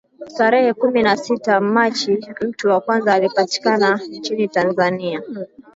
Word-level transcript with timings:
Tarehe 0.37 0.73
kumi 0.81 1.03
na 1.03 1.15
sita 1.17 1.59
Machi 1.61 2.19
mtu 2.41 2.67
wa 2.69 2.81
kwanza 2.81 3.13
alipatikana 3.13 3.99
nchini 4.09 4.47
Tanzania 4.47 5.21